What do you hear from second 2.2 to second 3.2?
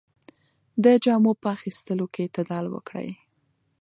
اعتدال وکړئ.